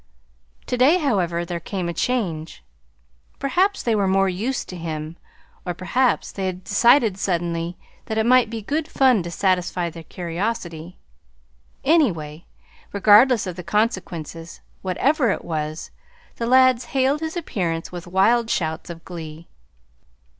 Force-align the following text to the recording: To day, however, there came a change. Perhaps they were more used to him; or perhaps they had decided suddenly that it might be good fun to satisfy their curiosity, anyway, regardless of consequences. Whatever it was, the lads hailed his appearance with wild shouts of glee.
To 0.65 0.77
day, 0.77 0.97
however, 0.97 1.45
there 1.45 1.59
came 1.59 1.87
a 1.87 1.93
change. 1.93 2.63
Perhaps 3.37 3.83
they 3.83 3.93
were 3.93 4.07
more 4.07 4.27
used 4.27 4.67
to 4.69 4.75
him; 4.75 5.15
or 5.63 5.75
perhaps 5.75 6.31
they 6.31 6.47
had 6.47 6.63
decided 6.63 7.19
suddenly 7.19 7.77
that 8.05 8.17
it 8.17 8.25
might 8.25 8.49
be 8.49 8.63
good 8.63 8.87
fun 8.87 9.21
to 9.21 9.29
satisfy 9.29 9.91
their 9.91 10.01
curiosity, 10.01 10.97
anyway, 11.83 12.45
regardless 12.91 13.45
of 13.45 13.63
consequences. 13.67 14.61
Whatever 14.81 15.29
it 15.29 15.45
was, 15.45 15.91
the 16.37 16.47
lads 16.47 16.85
hailed 16.97 17.19
his 17.19 17.37
appearance 17.37 17.91
with 17.91 18.07
wild 18.07 18.49
shouts 18.49 18.89
of 18.89 19.05
glee. 19.05 19.47